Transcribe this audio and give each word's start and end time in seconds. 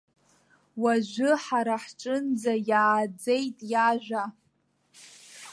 Уажәы 0.81 1.31
ҳара 1.43 1.75
ҳҿынӡа 1.83 2.53
иааӡеит 2.69 3.57
иажәа. 3.71 4.23